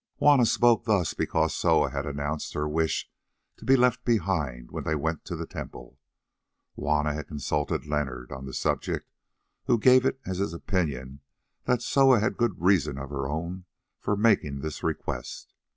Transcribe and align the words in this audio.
Juanna 0.17 0.47
spoke 0.47 0.85
thus 0.85 1.13
because 1.13 1.53
Soa 1.53 1.91
had 1.91 2.07
announced 2.07 2.53
her 2.55 2.67
wish 2.67 3.07
to 3.57 3.65
be 3.65 3.75
left 3.75 4.03
behind 4.03 4.71
when 4.71 4.83
they 4.83 4.95
went 4.95 5.23
to 5.25 5.35
the 5.35 5.45
temple. 5.45 5.99
Juanna 6.75 7.13
had 7.13 7.27
consulted 7.27 7.85
Leonard 7.85 8.31
on 8.31 8.47
the 8.47 8.53
subject, 8.55 9.13
who 9.65 9.77
gave 9.77 10.03
it 10.03 10.19
as 10.25 10.39
his 10.39 10.55
opinion 10.55 11.19
that 11.65 11.83
Soa 11.83 12.19
had 12.19 12.35
good 12.35 12.59
reasons 12.59 12.97
of 12.97 13.11
her 13.11 13.27
own 13.29 13.65
for 13.99 14.15
making 14.17 14.61
this 14.61 14.81
request. 14.81 15.53